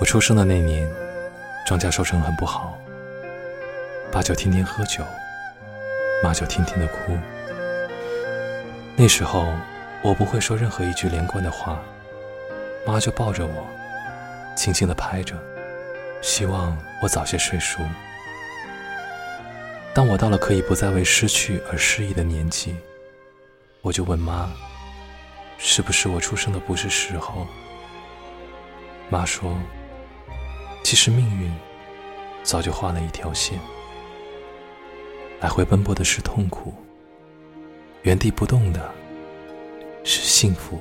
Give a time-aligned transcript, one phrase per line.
[0.00, 0.90] 我出生的那年，
[1.64, 2.76] 庄稼收成很不好，
[4.10, 5.04] 爸就天天喝酒，
[6.22, 7.16] 妈就天天的哭。
[8.96, 9.54] 那时候
[10.02, 11.80] 我不会说任何一句连贯的话，
[12.84, 13.64] 妈就抱着我，
[14.56, 15.36] 轻轻的拍着，
[16.20, 17.80] 希望我早些睡熟。
[19.94, 22.76] 当我到了可以不再为失去而失意的年纪，
[23.80, 24.52] 我就问妈
[25.56, 27.46] ：“是不是我出生的不是时候？”
[29.08, 29.56] 妈说。
[30.84, 31.50] 其实命运
[32.42, 33.58] 早就画了一条线，
[35.40, 36.74] 来回奔波的是痛苦，
[38.02, 38.92] 原地不动的
[40.04, 40.78] 是幸福。